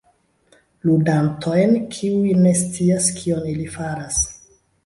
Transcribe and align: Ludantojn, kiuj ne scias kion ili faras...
Ludantojn, 0.89 1.77
kiuj 1.97 2.33
ne 2.47 2.57
scias 2.63 3.13
kion 3.19 3.47
ili 3.55 3.71
faras... 3.79 4.21